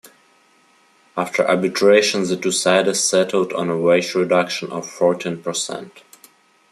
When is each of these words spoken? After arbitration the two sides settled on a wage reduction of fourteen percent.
After 1.15 1.47
arbitration 1.47 2.23
the 2.23 2.35
two 2.35 2.51
sides 2.51 2.99
settled 3.03 3.53
on 3.53 3.69
a 3.69 3.77
wage 3.77 4.15
reduction 4.15 4.71
of 4.71 4.89
fourteen 4.89 5.43
percent. 5.43 6.01